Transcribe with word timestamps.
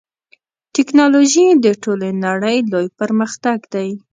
ټکنالوژي 0.75 1.45
د 1.65 1.65
ټولې 1.83 2.09
نړۍ 2.25 2.57
لوی 2.71 2.87
پرمختګ 2.99 3.59
دی. 3.73 3.89